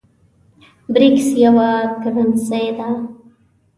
برېکس 0.93 1.27
یوه 1.43 1.69
کرنسۍ 2.01 2.65
ده 2.77 2.87